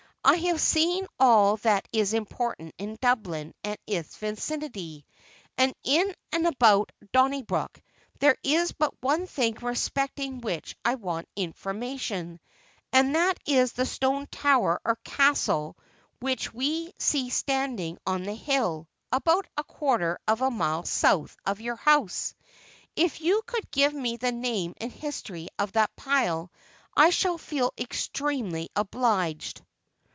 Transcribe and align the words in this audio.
I 0.23 0.35
have 0.35 0.61
seen 0.61 1.07
all 1.19 1.57
that 1.57 1.87
is 1.91 2.13
important 2.13 2.75
in 2.77 2.95
Dublin 3.01 3.55
and 3.63 3.75
its 3.87 4.15
vicinity, 4.17 5.03
and 5.57 5.73
in 5.83 6.13
and 6.31 6.45
about 6.45 6.91
Donnybrook; 7.11 7.81
there 8.19 8.37
is 8.43 8.71
but 8.71 8.93
one 9.01 9.25
thing 9.25 9.55
respecting 9.55 10.39
which 10.39 10.75
I 10.85 10.93
want 10.93 11.27
information, 11.35 12.39
and 12.93 13.15
that 13.15 13.39
is 13.47 13.71
the 13.73 13.87
stone 13.87 14.27
tower 14.27 14.79
or 14.85 14.95
castle 14.97 15.75
which 16.19 16.53
we 16.53 16.93
see 16.99 17.31
standing 17.31 17.97
on 18.05 18.21
the 18.21 18.35
hill, 18.35 18.87
about 19.11 19.47
a 19.57 19.63
quarter 19.63 20.19
of 20.27 20.41
a 20.41 20.51
mile 20.51 20.83
south 20.83 21.35
of 21.47 21.61
your 21.61 21.77
house. 21.77 22.35
If 22.95 23.21
you 23.21 23.41
could 23.47 23.71
give 23.71 23.95
me 23.95 24.17
the 24.17 24.31
name 24.31 24.75
and 24.79 24.91
history 24.91 25.47
of 25.57 25.71
that 25.71 25.95
pile, 25.95 26.51
I 26.95 27.09
shall 27.09 27.39
feel 27.39 27.73
extremely 27.79 28.69
obliged." 28.75 29.63